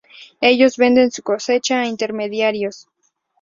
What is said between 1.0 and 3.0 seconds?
su cosecha a intermediarios.